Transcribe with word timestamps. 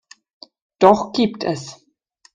Doch 0.79 1.13
gibt 1.13 1.43
es. 1.43 1.85